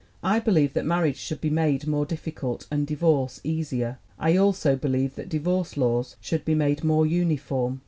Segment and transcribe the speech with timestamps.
[0.23, 3.99] "I believe that marriage should be made more dif ficult and divorce easier.
[4.17, 7.79] I also believe that divorce laws should be made more uniform.